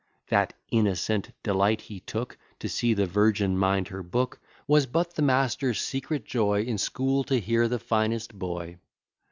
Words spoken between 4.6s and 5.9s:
Was but the master's